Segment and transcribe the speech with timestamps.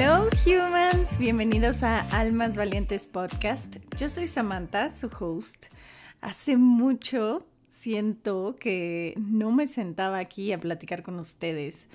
[0.00, 3.78] Hello humans, bienvenidos a Almas Valientes Podcast.
[3.96, 5.72] Yo soy Samantha, su host.
[6.20, 11.88] Hace mucho siento que no me sentaba aquí a platicar con ustedes.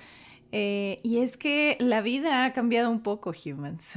[0.52, 3.94] Eh, y es que la vida ha cambiado un poco, humans.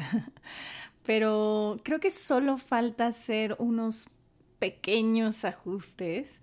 [1.05, 4.08] Pero creo que solo falta hacer unos
[4.58, 6.42] pequeños ajustes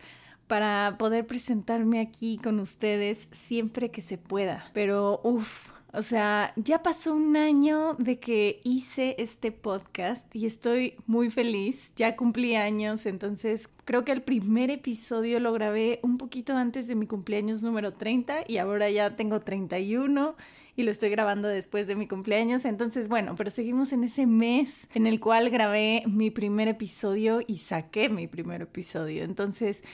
[0.48, 4.70] para poder presentarme aquí con ustedes siempre que se pueda.
[4.74, 10.94] Pero, uff, o sea, ya pasó un año de que hice este podcast y estoy
[11.06, 11.92] muy feliz.
[11.96, 16.96] Ya cumplí años, entonces creo que el primer episodio lo grabé un poquito antes de
[16.96, 20.34] mi cumpleaños número 30 y ahora ya tengo 31
[20.76, 22.64] y lo estoy grabando después de mi cumpleaños.
[22.64, 27.58] Entonces, bueno, pero seguimos en ese mes en el cual grabé mi primer episodio y
[27.58, 29.22] saqué mi primer episodio.
[29.22, 29.84] Entonces,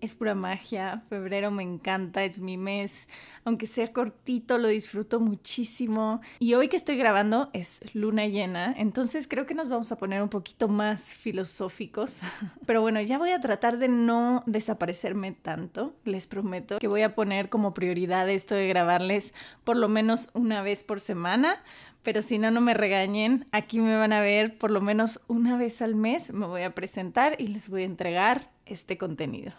[0.00, 1.02] es pura magia.
[1.08, 3.08] Febrero me encanta, es mi mes.
[3.44, 6.20] Aunque sea cortito, lo disfruto muchísimo.
[6.38, 10.22] Y hoy que estoy grabando es luna llena, entonces creo que nos vamos a poner
[10.22, 12.20] un poquito más filosóficos.
[12.66, 15.94] Pero bueno, ya voy a tratar de no desaparecerme tanto.
[16.04, 20.62] Les prometo que voy a poner como prioridad esto de grabarles por lo menos una
[20.62, 21.62] vez por semana.
[22.02, 23.46] Pero si no, no me regañen.
[23.52, 26.32] Aquí me van a ver por lo menos una vez al mes.
[26.32, 29.52] Me voy a presentar y les voy a entregar este contenido.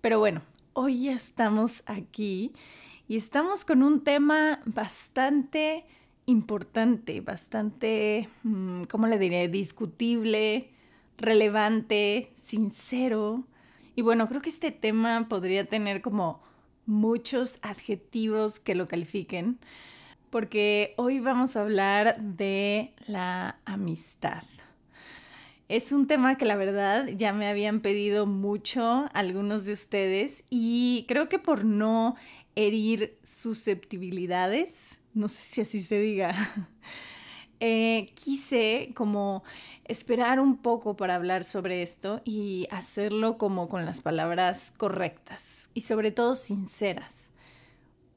[0.00, 0.42] Pero bueno,
[0.74, 2.52] hoy ya estamos aquí
[3.08, 5.84] y estamos con un tema bastante
[6.26, 9.48] importante, bastante, mm, ¿cómo le diré?
[9.48, 10.70] Discutible,
[11.16, 13.44] relevante, sincero.
[13.96, 16.42] Y bueno, creo que este tema podría tener como
[16.86, 19.58] muchos adjetivos que lo califiquen,
[20.30, 24.44] porque hoy vamos a hablar de la amistad.
[25.68, 31.04] Es un tema que la verdad ya me habían pedido mucho algunos de ustedes y
[31.08, 32.16] creo que por no
[32.54, 36.34] herir susceptibilidades, no sé si así se diga,
[37.60, 39.42] eh, quise como
[39.84, 45.82] esperar un poco para hablar sobre esto y hacerlo como con las palabras correctas y
[45.82, 47.30] sobre todo sinceras.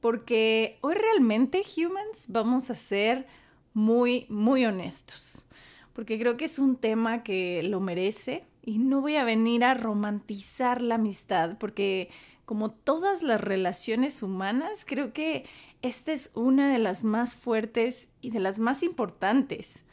[0.00, 3.26] Porque hoy realmente, humans, vamos a ser
[3.74, 5.44] muy, muy honestos
[5.92, 9.74] porque creo que es un tema que lo merece y no voy a venir a
[9.74, 12.08] romantizar la amistad, porque
[12.44, 15.44] como todas las relaciones humanas, creo que
[15.82, 19.84] esta es una de las más fuertes y de las más importantes.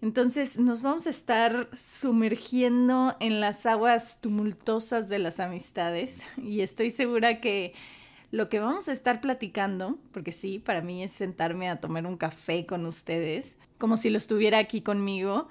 [0.00, 6.90] Entonces nos vamos a estar sumergiendo en las aguas tumultuosas de las amistades y estoy
[6.90, 7.72] segura que
[8.34, 12.16] lo que vamos a estar platicando, porque sí, para mí es sentarme a tomar un
[12.16, 15.46] café con ustedes, como si lo estuviera aquí conmigo,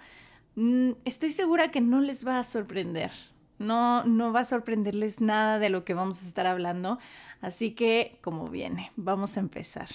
[0.57, 3.09] mm, estoy segura que no les va a sorprender.
[3.57, 6.99] No, no va a sorprenderles nada de lo que vamos a estar hablando.
[7.39, 9.87] Así que, como viene, vamos a empezar.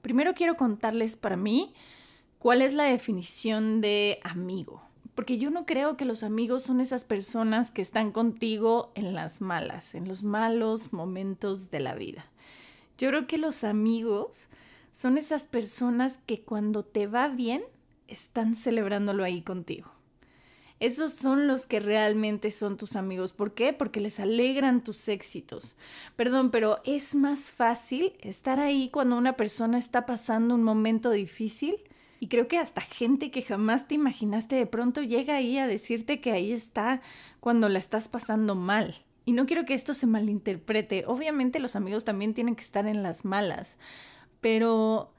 [0.00, 1.74] Primero quiero contarles para mí
[2.38, 7.04] cuál es la definición de amigo porque yo no creo que los amigos son esas
[7.04, 12.26] personas que están contigo en las malas, en los malos momentos de la vida.
[12.98, 14.48] Yo creo que los amigos
[14.90, 17.64] son esas personas que cuando te va bien
[18.08, 19.90] están celebrándolo ahí contigo.
[20.80, 23.32] Esos son los que realmente son tus amigos.
[23.32, 23.72] ¿Por qué?
[23.72, 25.76] Porque les alegran tus éxitos.
[26.16, 31.76] Perdón, pero es más fácil estar ahí cuando una persona está pasando un momento difícil
[32.20, 36.20] y creo que hasta gente que jamás te imaginaste de pronto llega ahí a decirte
[36.20, 37.02] que ahí está
[37.40, 39.04] cuando la estás pasando mal.
[39.24, 41.04] Y no quiero que esto se malinterprete.
[41.06, 43.78] Obviamente los amigos también tienen que estar en las malas.
[44.40, 45.12] Pero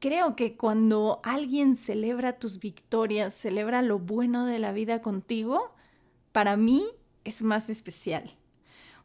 [0.00, 5.74] creo que cuando alguien celebra tus victorias, celebra lo bueno de la vida contigo,
[6.32, 6.84] para mí
[7.24, 8.36] es más especial.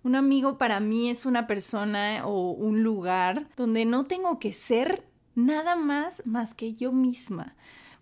[0.04, 5.04] Un amigo para mí es una persona o un lugar donde no tengo que ser
[5.36, 7.56] nada más más que yo misma,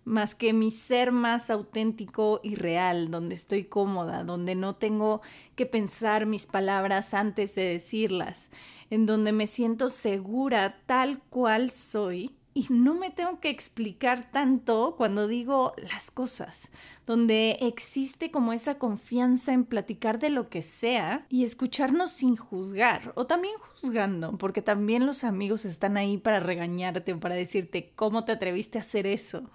[0.04, 5.20] más que mi ser más auténtico y real, donde estoy cómoda, donde no tengo
[5.54, 8.50] que pensar mis palabras antes de decirlas,
[8.90, 14.94] en donde me siento segura tal cual soy y no me tengo que explicar tanto
[14.96, 16.70] cuando digo las cosas,
[17.06, 23.12] donde existe como esa confianza en platicar de lo que sea y escucharnos sin juzgar
[23.14, 28.24] o también juzgando, porque también los amigos están ahí para regañarte o para decirte cómo
[28.24, 29.48] te atreviste a hacer eso.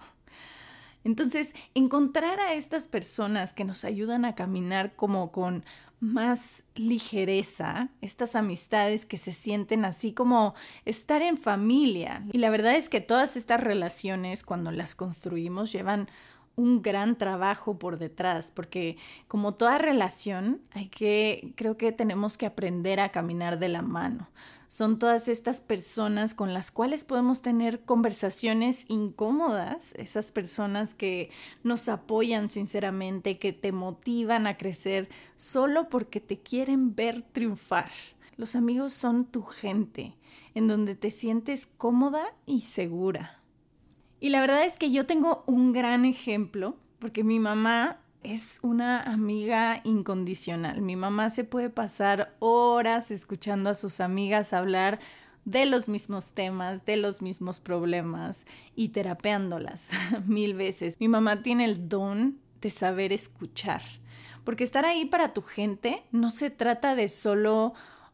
[1.03, 5.65] Entonces, encontrar a estas personas que nos ayudan a caminar como con
[6.03, 10.53] más ligereza, estas amistades que se sienten así como
[10.83, 12.25] estar en familia.
[12.33, 16.09] Y la verdad es que todas estas relaciones, cuando las construimos, llevan
[16.55, 18.97] un gran trabajo por detrás, porque
[19.27, 24.29] como toda relación, hay que, creo que tenemos que aprender a caminar de la mano.
[24.67, 31.29] Son todas estas personas con las cuales podemos tener conversaciones incómodas, esas personas que
[31.63, 37.91] nos apoyan sinceramente, que te motivan a crecer solo porque te quieren ver triunfar.
[38.35, 40.15] Los amigos son tu gente,
[40.55, 43.42] en donde te sientes cómoda y segura.
[44.23, 49.01] Y la verdad es que yo tengo un gran ejemplo, porque mi mamá es una
[49.01, 50.79] amiga incondicional.
[50.79, 55.01] Mi mamá se puede pasar horas escuchando a sus amigas hablar
[55.43, 58.45] de los mismos temas, de los mismos problemas
[58.77, 59.89] y terapeándolas
[60.25, 61.01] mil veces.
[61.01, 63.81] Mi mamá tiene el don de saber escuchar,
[64.45, 67.73] porque estar ahí para tu gente no se trata de solo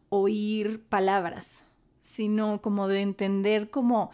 [0.10, 1.68] oír palabras,
[2.02, 4.10] sino como de entender como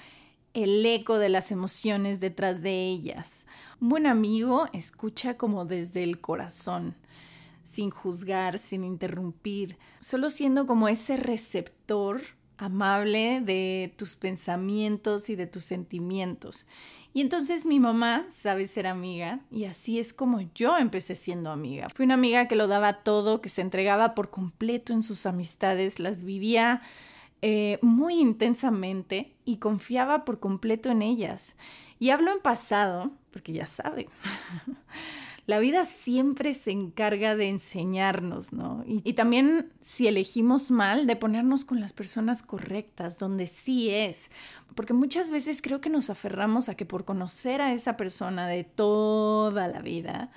[0.56, 3.46] el eco de las emociones detrás de ellas.
[3.82, 6.96] Un buen amigo escucha como desde el corazón,
[7.64, 12.22] sin juzgar, sin interrumpir, solo siendo como ese receptor
[12.58, 16.68] amable de tus pensamientos y de tus sentimientos.
[17.14, 21.90] Y entonces mi mamá sabe ser amiga y así es como yo empecé siendo amiga.
[21.94, 26.00] Fui una amiga que lo daba todo, que se entregaba por completo en sus amistades,
[26.00, 26.82] las vivía
[27.48, 31.58] eh, muy intensamente y confiaba por completo en ellas.
[32.00, 34.10] Y hablo en pasado, porque ya sabe,
[35.46, 38.84] la vida siempre se encarga de enseñarnos, ¿no?
[38.88, 44.32] Y, y, también si elegimos mal, de ponernos con las personas correctas, donde sí es.
[44.74, 48.64] Porque muchas veces creo que nos aferramos a que por conocer a esa persona de
[48.64, 50.32] toda la vida,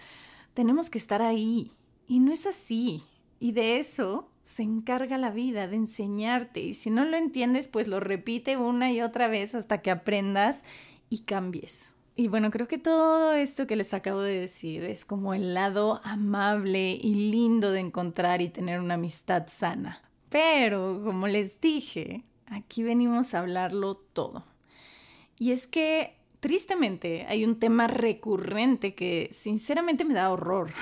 [0.53, 1.73] tenemos que estar ahí.
[2.07, 3.03] Y no es así.
[3.41, 7.87] Y de eso se encarga la vida de enseñarte y si no lo entiendes, pues
[7.87, 10.65] lo repite una y otra vez hasta que aprendas
[11.11, 11.97] y cambies.
[12.17, 16.01] Y bueno, creo que todo esto que les acabo de decir es como el lado
[16.03, 20.01] amable y lindo de encontrar y tener una amistad sana.
[20.31, 24.47] Pero, como les dije, aquí venimos a hablarlo todo.
[25.39, 30.73] Y es que tristemente hay un tema recurrente que sinceramente me da horror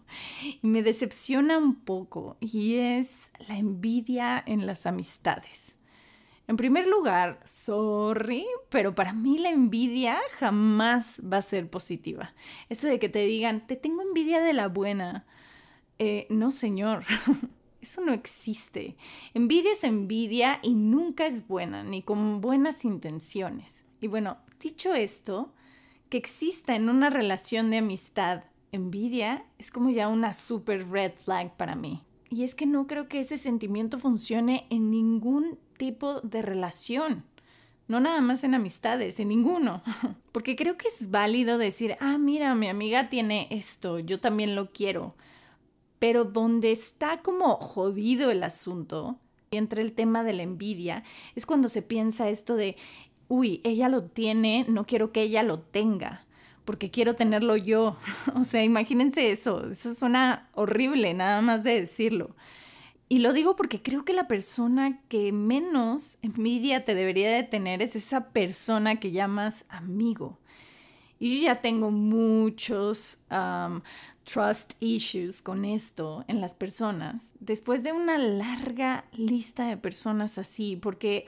[0.62, 5.78] y me decepciona un poco y es la envidia en las amistades.
[6.46, 12.34] En primer lugar, sorry, pero para mí la envidia jamás va a ser positiva.
[12.68, 15.24] Eso de que te digan, te tengo envidia de la buena.
[15.98, 17.02] Eh, no, señor.
[17.80, 18.96] Eso no existe.
[19.34, 23.84] Envidia es envidia y nunca es buena, ni con buenas intenciones.
[24.04, 25.52] Y bueno, Dicho esto,
[26.08, 31.54] que exista en una relación de amistad envidia es como ya una super red flag
[31.58, 32.02] para mí.
[32.30, 37.26] Y es que no creo que ese sentimiento funcione en ningún tipo de relación.
[37.86, 39.82] No nada más en amistades, en ninguno.
[40.32, 44.72] Porque creo que es válido decir, ah, mira, mi amiga tiene esto, yo también lo
[44.72, 45.14] quiero.
[45.98, 49.18] Pero donde está como jodido el asunto,
[49.56, 51.04] entre el tema de la envidia,
[51.34, 52.76] es cuando se piensa esto de,
[53.28, 56.24] uy, ella lo tiene, no quiero que ella lo tenga,
[56.64, 57.96] porque quiero tenerlo yo.
[58.34, 62.34] o sea, imagínense eso, eso suena horrible, nada más de decirlo.
[63.08, 67.82] Y lo digo porque creo que la persona que menos envidia te debería de tener
[67.82, 70.38] es esa persona que llamas amigo.
[71.18, 73.20] Y yo ya tengo muchos
[74.24, 80.76] trust issues con esto en las personas, después de una larga lista de personas así,
[80.76, 81.26] porque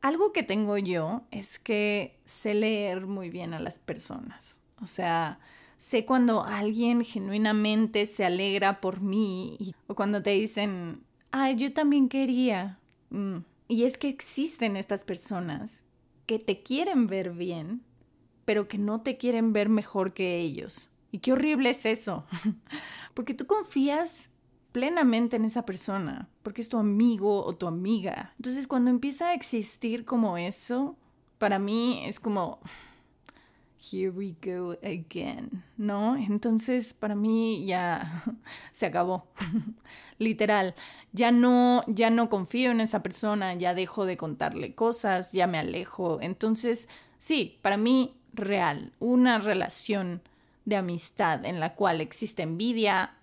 [0.00, 4.60] algo que tengo yo es que sé leer muy bien a las personas.
[4.82, 5.40] O sea,
[5.78, 12.08] sé cuando alguien genuinamente se alegra por mí o cuando te dicen, ay, yo también
[12.08, 12.78] quería.
[13.10, 13.38] Mm.
[13.68, 15.84] Y es que existen estas personas
[16.26, 17.82] que te quieren ver bien,
[18.44, 20.90] pero que no te quieren ver mejor que ellos.
[21.14, 22.24] Y qué horrible es eso.
[23.14, 24.30] Porque tú confías
[24.72, 28.34] plenamente en esa persona, porque es tu amigo o tu amiga.
[28.38, 30.96] Entonces cuando empieza a existir como eso,
[31.38, 32.58] para mí es como,
[33.78, 36.16] here we go again, ¿no?
[36.16, 38.24] Entonces para mí ya
[38.72, 39.28] se acabó,
[40.18, 40.74] literal.
[41.12, 45.58] Ya no, ya no confío en esa persona, ya dejo de contarle cosas, ya me
[45.58, 46.20] alejo.
[46.20, 50.20] Entonces, sí, para mí real, una relación
[50.64, 53.16] de amistad en la cual existe envidia,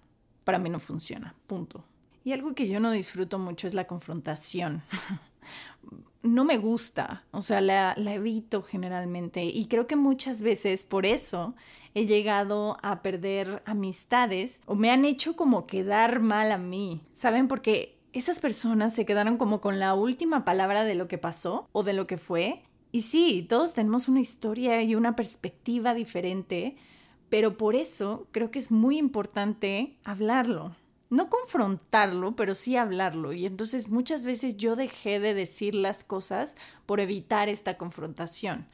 [0.44, 1.84] para mí no funciona, punto.
[2.24, 4.84] Y algo que yo no disfruto mucho es la confrontación.
[6.24, 11.56] no me gusta, o sea, la, evito generalmente y creo que muchas veces por eso
[11.94, 17.48] he llegado a perder amistades o me han hecho como quedar mal a mí, ¿saben?
[17.48, 21.84] Porque esas personas se quedaron como con la última palabra de lo que pasó o
[21.84, 22.64] de lo que fue.
[22.92, 26.76] Y sí, todos tenemos una historia y una perspectiva diferente,
[27.32, 30.76] Pero por eso creo que es muy importante hablarlo.
[31.10, 33.32] No confrontarlo, pero sí hablarlo.
[33.32, 38.68] Y entonces muchas veces yo dejé de decir las cosas por evitar esta confrontación.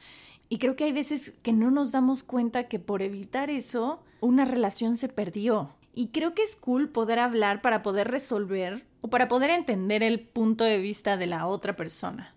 [0.48, 4.44] Y creo que hay veces que no nos damos cuenta que por evitar eso, una
[4.44, 5.76] relación se perdió.
[5.94, 10.18] Y creo que es cool poder hablar para poder resolver o para poder entender el
[10.18, 12.34] punto de vista de la otra persona.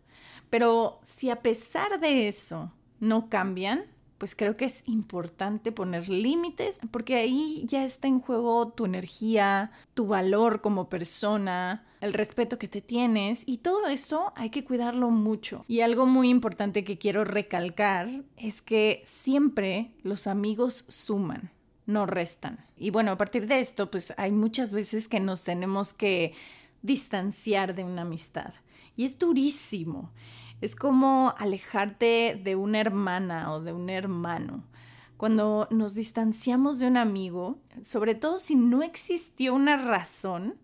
[0.52, 3.86] Pero si a pesar de eso no cambian,
[4.22, 9.72] pues creo que es importante poner límites porque ahí ya está en juego tu energía,
[9.96, 15.10] tu valor como persona, el respeto que te tienes y todo eso hay que cuidarlo
[15.10, 15.66] mucho.
[15.68, 21.50] Y algo muy importante que quiero recalcar es que siempre los amigos suman,
[21.88, 22.64] no restan.
[22.78, 26.36] Y bueno, a partir de esto, pues hay muchas veces que nos tenemos que
[26.84, 28.54] distanciar de una amistad.
[28.96, 30.12] Y es durísimo.
[30.62, 34.64] Es como alejarte de una hermana o de un hermano.
[35.18, 40.56] Cuando nos distanciamos de un amigo, sobre todo si no existió una razón,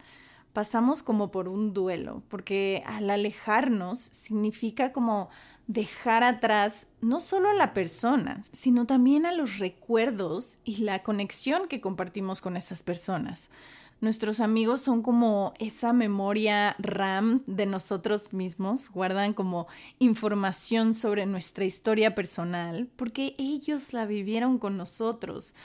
[0.54, 5.30] pasamos como por un duelo, porque al alejarnos significa como
[5.68, 11.68] dejar atrás no solo a la persona, sino también a los recuerdos y la conexión
[11.68, 13.52] que compartimos con esas personas.
[14.00, 19.66] Nuestros amigos son como esa memoria RAM de nosotros mismos, guardan como
[19.98, 25.56] información sobre nuestra historia personal, porque ellos la vivieron con nosotros.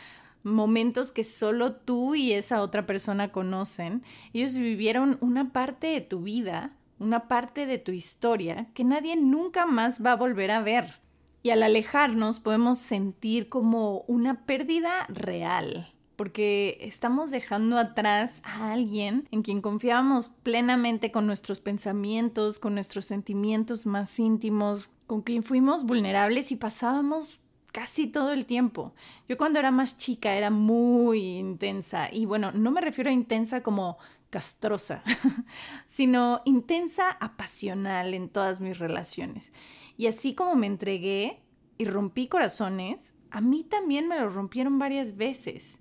[0.44, 4.02] Momentos que solo tú y esa otra persona conocen.
[4.32, 9.66] Ellos vivieron una parte de tu vida, una parte de tu historia que nadie nunca
[9.66, 11.00] más va a volver a ver.
[11.42, 15.91] Y al alejarnos podemos sentir como una pérdida real,
[16.23, 23.07] porque estamos dejando atrás a alguien en quien confiábamos plenamente con nuestros pensamientos, con nuestros
[23.07, 27.41] sentimientos más íntimos, con quien fuimos vulnerables y pasábamos
[27.73, 28.95] casi todo el tiempo.
[29.29, 33.64] Yo cuando era más chica era muy intensa y bueno, no me refiero a intensa
[33.64, 33.99] como
[34.31, 35.02] castrosa,
[35.87, 39.52] sino intensa, apasional en todas mis relaciones.
[39.97, 41.41] Y así como me entregué
[41.79, 45.81] y rompí corazones, a mí también me lo rompieron varias veces.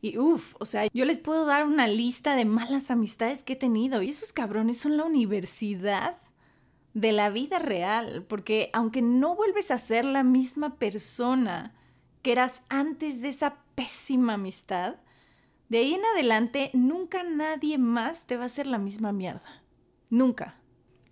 [0.00, 3.56] Y uff, o sea, yo les puedo dar una lista de malas amistades que he
[3.56, 4.02] tenido.
[4.02, 6.18] Y esos cabrones son la universidad
[6.94, 8.24] de la vida real.
[8.28, 11.74] Porque aunque no vuelves a ser la misma persona
[12.22, 14.96] que eras antes de esa pésima amistad,
[15.68, 19.62] de ahí en adelante nunca nadie más te va a hacer la misma mierda.
[20.10, 20.58] Nunca.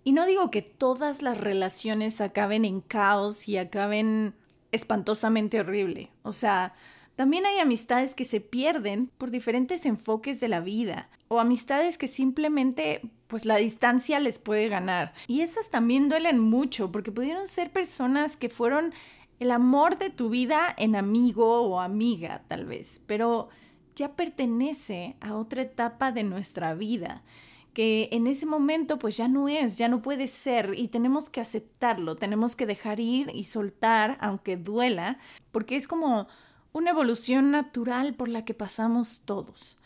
[0.03, 4.35] Y no digo que todas las relaciones acaben en caos y acaben
[4.71, 6.11] espantosamente horrible.
[6.23, 6.73] O sea,
[7.17, 12.07] también hay amistades que se pierden por diferentes enfoques de la vida o amistades que
[12.07, 15.15] simplemente pues la distancia les puede ganar.
[15.25, 18.93] Y esas también duelen mucho porque pudieron ser personas que fueron
[19.39, 23.49] el amor de tu vida en amigo o amiga tal vez, pero
[23.95, 27.23] ya pertenece a otra etapa de nuestra vida
[27.73, 31.41] que en ese momento pues ya no es, ya no puede ser y tenemos que
[31.41, 35.17] aceptarlo, tenemos que dejar ir y soltar aunque duela,
[35.51, 36.27] porque es como
[36.77, 39.77] una evolución natural por la que pasamos todos.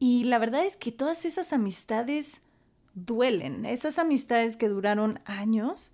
[0.00, 2.42] Y la verdad es que todas esas amistades
[2.94, 5.92] duelen, esas amistades que duraron años,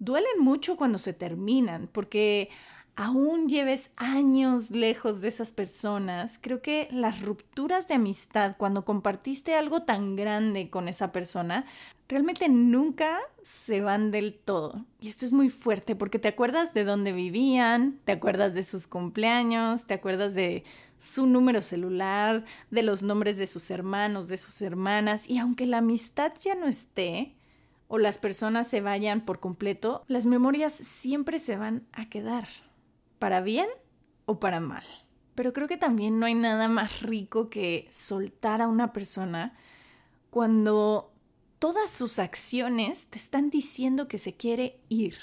[0.00, 2.50] duelen mucho cuando se terminan, porque
[2.96, 9.54] aún lleves años lejos de esas personas, creo que las rupturas de amistad, cuando compartiste
[9.54, 11.64] algo tan grande con esa persona,
[12.08, 14.84] realmente nunca se van del todo.
[15.00, 18.86] Y esto es muy fuerte porque te acuerdas de dónde vivían, te acuerdas de sus
[18.86, 20.64] cumpleaños, te acuerdas de
[20.98, 25.78] su número celular, de los nombres de sus hermanos, de sus hermanas, y aunque la
[25.78, 27.34] amistad ya no esté,
[27.88, 32.48] o las personas se vayan por completo, las memorias siempre se van a quedar
[33.22, 33.68] para bien
[34.24, 34.82] o para mal.
[35.36, 39.54] Pero creo que también no hay nada más rico que soltar a una persona
[40.28, 41.12] cuando
[41.60, 45.14] todas sus acciones te están diciendo que se quiere ir.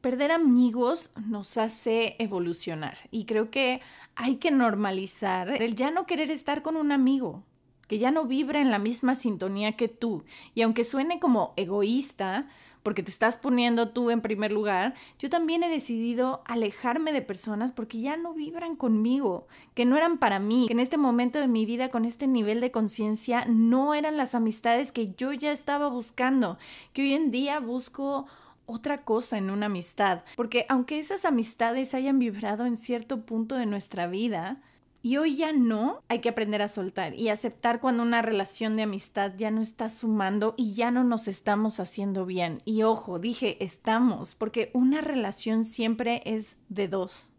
[0.00, 3.82] Perder amigos nos hace evolucionar y creo que
[4.14, 7.44] hay que normalizar el ya no querer estar con un amigo,
[7.86, 10.24] que ya no vibra en la misma sintonía que tú.
[10.54, 12.48] Y aunque suene como egoísta,
[12.82, 17.72] porque te estás poniendo tú en primer lugar, yo también he decidido alejarme de personas
[17.72, 21.48] porque ya no vibran conmigo, que no eran para mí, que en este momento de
[21.48, 25.88] mi vida con este nivel de conciencia no eran las amistades que yo ya estaba
[25.88, 26.58] buscando,
[26.92, 28.26] que hoy en día busco
[28.66, 33.66] otra cosa en una amistad, porque aunque esas amistades hayan vibrado en cierto punto de
[33.66, 34.60] nuestra vida,
[35.04, 38.82] y hoy ya no, hay que aprender a soltar y aceptar cuando una relación de
[38.82, 42.62] amistad ya no está sumando y ya no nos estamos haciendo bien.
[42.64, 47.30] Y ojo, dije estamos, porque una relación siempre es de dos.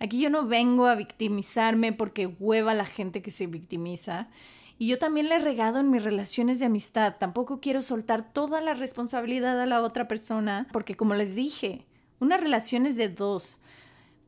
[0.00, 4.28] Aquí yo no vengo a victimizarme porque hueva la gente que se victimiza.
[4.78, 7.16] Y yo también le he regado en mis relaciones de amistad.
[7.18, 11.84] Tampoco quiero soltar toda la responsabilidad a la otra persona porque como les dije,
[12.18, 13.60] una relación es de dos.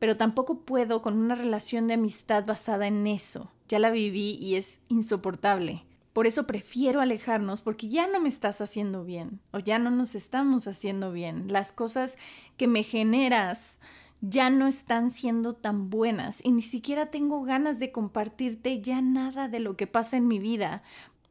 [0.01, 3.51] Pero tampoco puedo con una relación de amistad basada en eso.
[3.69, 5.83] Ya la viví y es insoportable.
[6.11, 10.15] Por eso prefiero alejarnos porque ya no me estás haciendo bien o ya no nos
[10.15, 11.49] estamos haciendo bien.
[11.49, 12.17] Las cosas
[12.57, 13.77] que me generas
[14.21, 19.49] ya no están siendo tan buenas y ni siquiera tengo ganas de compartirte ya nada
[19.49, 20.81] de lo que pasa en mi vida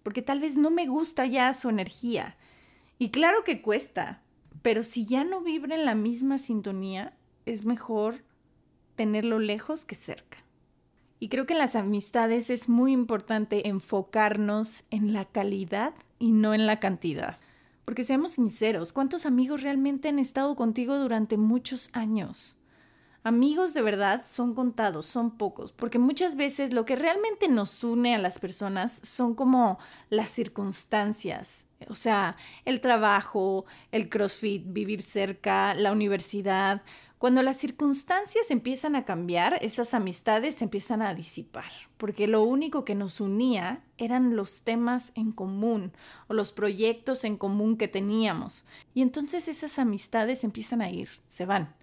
[0.05, 2.37] porque tal vez no me gusta ya su energía.
[3.01, 4.23] Y claro que cuesta,
[4.63, 8.23] pero si ya no vibra en la misma sintonía, es mejor
[9.01, 10.45] tenerlo lejos que cerca.
[11.21, 16.53] Y creo que en las amistades es muy importante enfocarnos en la calidad y no
[16.53, 17.39] en la cantidad.
[17.87, 22.59] Porque seamos sinceros, ¿cuántos amigos realmente han estado contigo durante muchos años?
[23.23, 28.15] Amigos de verdad son contados, son pocos, porque muchas veces lo que realmente nos une
[28.15, 29.79] a las personas son como
[30.11, 36.83] las circunstancias, o sea, el trabajo, el CrossFit, vivir cerca, la universidad,
[37.21, 42.95] cuando las circunstancias empiezan a cambiar, esas amistades empiezan a disipar, porque lo único que
[42.95, 45.93] nos unía eran los temas en común
[46.29, 48.65] o los proyectos en común que teníamos.
[48.95, 51.75] Y entonces esas amistades empiezan a ir, se van,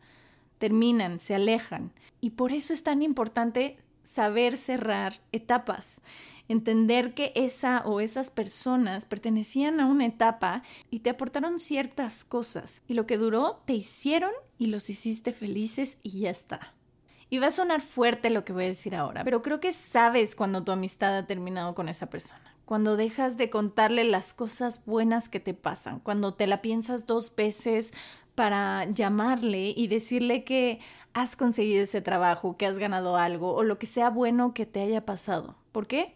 [0.57, 1.91] terminan, se alejan.
[2.19, 6.01] Y por eso es tan importante saber cerrar etapas
[6.47, 12.81] entender que esa o esas personas pertenecían a una etapa y te aportaron ciertas cosas
[12.87, 16.73] y lo que duró te hicieron y los hiciste felices y ya está.
[17.29, 20.35] Y va a sonar fuerte lo que voy a decir ahora, pero creo que sabes
[20.35, 22.41] cuando tu amistad ha terminado con esa persona.
[22.63, 27.33] Cuando dejas de contarle las cosas buenas que te pasan, cuando te la piensas dos
[27.35, 27.93] veces
[28.35, 30.79] para llamarle y decirle que
[31.13, 34.81] has conseguido ese trabajo, que has ganado algo o lo que sea bueno que te
[34.81, 35.55] haya pasado.
[35.71, 36.13] ¿Por qué?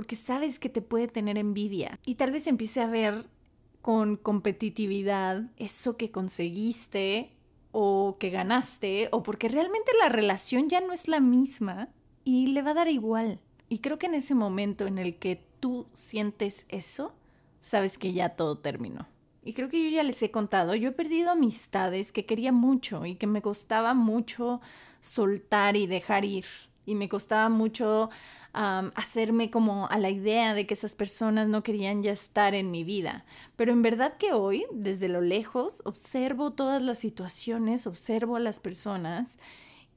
[0.00, 3.26] Porque sabes que te puede tener envidia y tal vez empiece a ver
[3.82, 7.36] con competitividad eso que conseguiste
[7.70, 11.90] o que ganaste o porque realmente la relación ya no es la misma
[12.24, 13.40] y le va a dar igual.
[13.68, 17.14] Y creo que en ese momento en el que tú sientes eso,
[17.60, 19.06] sabes que ya todo terminó.
[19.44, 23.04] Y creo que yo ya les he contado, yo he perdido amistades que quería mucho
[23.04, 24.62] y que me costaba mucho
[25.00, 26.46] soltar y dejar ir.
[26.86, 28.08] Y me costaba mucho
[28.52, 32.84] hacerme como a la idea de que esas personas no querían ya estar en mi
[32.84, 33.24] vida.
[33.56, 38.60] Pero en verdad que hoy, desde lo lejos, observo todas las situaciones, observo a las
[38.60, 39.38] personas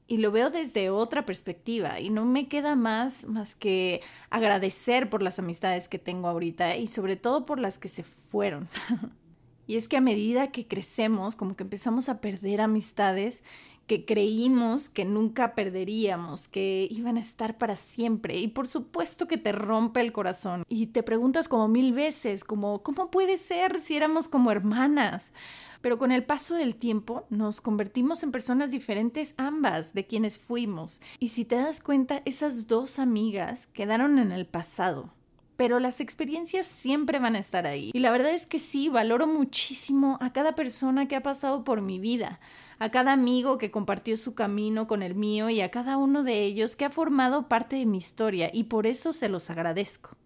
[0.06, 5.22] y lo veo desde otra perspectiva y no me queda más más que agradecer por
[5.22, 8.68] las amistades que tengo ahorita y sobre todo por las que se fueron.
[9.66, 13.42] y es que a medida que crecemos, como que empezamos a perder amistades
[13.86, 18.38] que creímos que nunca perderíamos, que iban a estar para siempre.
[18.38, 20.64] Y por supuesto que te rompe el corazón.
[20.68, 25.32] Y te preguntas como mil veces, como, ¿cómo puede ser si éramos como hermanas?
[25.80, 31.02] Pero con el paso del tiempo nos convertimos en personas diferentes ambas de quienes fuimos.
[31.18, 35.10] Y si te das cuenta, esas dos amigas quedaron en el pasado
[35.56, 37.90] pero las experiencias siempre van a estar ahí.
[37.92, 41.82] Y la verdad es que sí, valoro muchísimo a cada persona que ha pasado por
[41.82, 42.40] mi vida,
[42.78, 46.42] a cada amigo que compartió su camino con el mío y a cada uno de
[46.42, 50.16] ellos que ha formado parte de mi historia y por eso se los agradezco.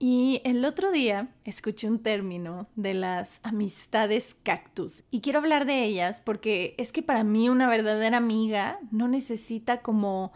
[0.00, 5.82] Y el otro día escuché un término de las amistades cactus y quiero hablar de
[5.82, 10.32] ellas porque es que para mí una verdadera amiga no necesita como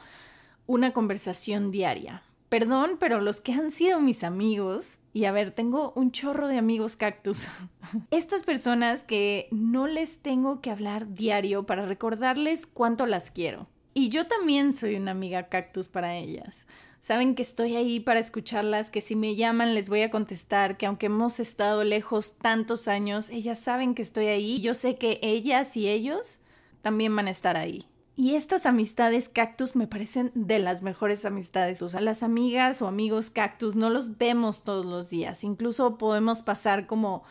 [0.67, 5.95] una conversación diaria Perdón, pero los que han sido mis amigos, y a ver, tengo
[5.97, 7.49] un chorro de amigos cactus.
[8.11, 13.69] Estas personas que no les tengo que hablar diario para recordarles cuánto las quiero.
[13.95, 16.67] Y yo también soy una amiga cactus para ellas.
[17.01, 20.85] Saben que estoy ahí para escucharlas, que si me llaman les voy a contestar, que
[20.85, 25.75] aunque hemos estado lejos tantos años, ellas saben que estoy ahí yo sé que ellas
[25.79, 26.41] y ellos
[26.83, 27.87] también van a estar ahí.
[28.15, 31.81] Y estas amistades cactus me parecen de las mejores amistades.
[31.81, 35.45] O sea, las amigas o amigos cactus no los vemos todos los días.
[35.45, 37.25] Incluso podemos pasar como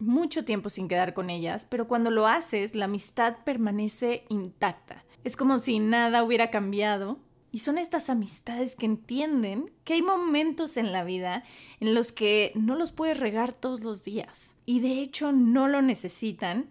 [0.00, 5.04] mucho tiempo sin quedar con ellas, pero cuando lo haces, la amistad permanece intacta.
[5.22, 7.18] Es como si nada hubiera cambiado.
[7.52, 11.42] Y son estas amistades que entienden que hay momentos en la vida
[11.80, 14.54] en los que no los puedes regar todos los días.
[14.66, 16.68] Y de hecho no lo necesitan.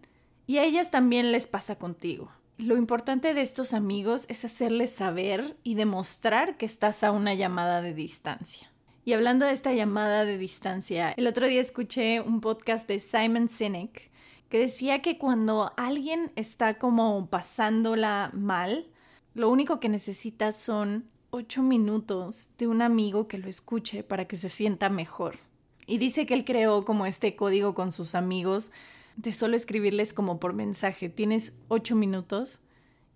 [0.48, 2.32] Y a ellas también les pasa contigo.
[2.60, 7.82] Lo importante de estos amigos es hacerles saber y demostrar que estás a una llamada
[7.82, 8.70] de distancia.
[9.06, 13.48] Y hablando de esta llamada de distancia, el otro día escuché un podcast de Simon
[13.48, 14.12] Sinek
[14.50, 18.88] que decía que cuando alguien está como pasándola mal,
[19.34, 24.36] Lo único que necesitas son ocho minutos de un amigo que lo escuche para que
[24.36, 25.40] se sienta mejor.
[25.86, 28.74] Y dice que él creó como este código con sus amigos
[29.22, 31.10] de solo escribirles como por mensaje.
[31.10, 32.62] Tienes ocho minutos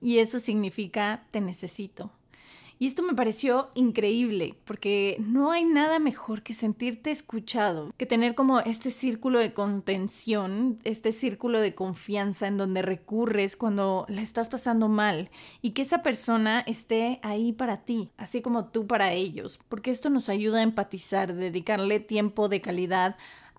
[0.01, 2.11] y eso significa te necesito.
[2.79, 8.35] Y esto me pareció increíble, porque no hay nada mejor que sentirte escuchado, que tener
[8.35, 14.49] como este círculo de contención, este círculo de confianza en donde recurres cuando la estás
[14.49, 15.29] pasando mal
[15.61, 20.09] y que esa persona esté ahí para ti, así como tú para ellos, porque esto
[20.09, 23.15] nos ayuda a empatizar, dedicarle tiempo de calidad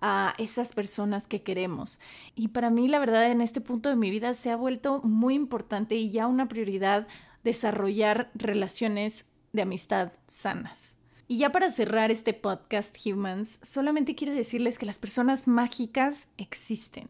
[0.07, 1.99] a esas personas que queremos.
[2.35, 5.33] Y para mí, la verdad, en este punto de mi vida se ha vuelto muy
[5.33, 7.07] importante y ya una prioridad
[7.43, 10.95] desarrollar relaciones de amistad sanas.
[11.27, 17.07] Y ya para cerrar este podcast Humans, solamente quiero decirles que las personas mágicas existen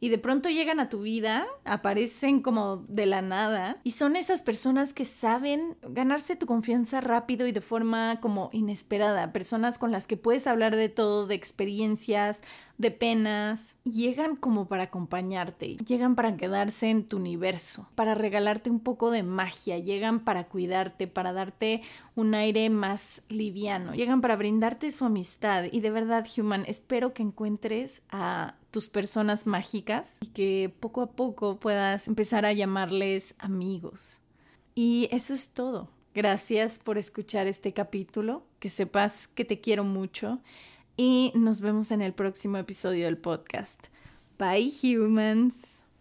[0.00, 4.42] y de pronto llegan a tu vida, aparecen como de la nada y son esas
[4.42, 10.06] personas que saben ganarse tu confianza rápido y de forma como inesperada, personas con las
[10.06, 12.42] que puedes hablar de todo, de experiencias,
[12.78, 18.80] de penas, llegan como para acompañarte, llegan para quedarse en tu universo, para regalarte un
[18.80, 21.82] poco de magia, llegan para cuidarte, para darte
[22.14, 27.22] un aire más liviano, llegan para brindarte su amistad y de verdad, Human, espero que
[27.22, 34.20] encuentres a tus personas mágicas y que poco a poco puedas empezar a llamarles amigos.
[34.74, 35.90] Y eso es todo.
[36.14, 40.40] Gracias por escuchar este capítulo, que sepas que te quiero mucho
[40.96, 43.86] y nos vemos en el próximo episodio del podcast.
[44.38, 45.80] Bye humans.